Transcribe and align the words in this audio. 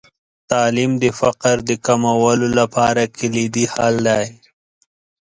تعلیم 0.51 0.91
د 1.03 1.05
فقر 1.19 1.55
د 1.69 1.71
کمولو 1.85 2.47
لپاره 2.59 3.03
کلیدي 3.17 3.65
حل 3.73 3.95
دی. 4.07 4.25